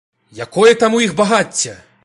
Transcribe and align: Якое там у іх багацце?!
Якое 0.45 0.71
там 0.85 0.97
у 0.99 1.03
іх 1.09 1.15
багацце?! 1.21 1.79